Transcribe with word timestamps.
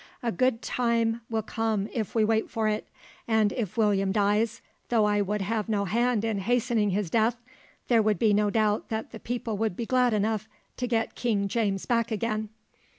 "A 0.23 0.31
good 0.31 0.63
time 0.63 1.21
will 1.29 1.43
come 1.43 1.87
if 1.93 2.15
we 2.15 2.23
wait 2.25 2.49
for 2.49 2.67
it; 2.67 2.87
and 3.27 3.53
if 3.53 3.77
William 3.77 4.11
dies, 4.11 4.59
though 4.89 5.05
I 5.05 5.21
would 5.21 5.41
have 5.41 5.69
no 5.69 5.85
hand 5.85 6.25
in 6.25 6.39
hastening 6.39 6.89
his 6.89 7.11
death, 7.11 7.37
there 7.87 8.01
would 8.01 8.17
be 8.17 8.33
no 8.33 8.49
doubt 8.49 8.89
that 8.89 9.11
the 9.11 9.19
people 9.19 9.57
would 9.57 9.75
be 9.77 9.85
glad 9.85 10.15
enough 10.15 10.49
to 10.77 10.87
get 10.87 11.13
King 11.13 11.47
James 11.47 11.85
back 11.85 12.09
again." 12.09 12.49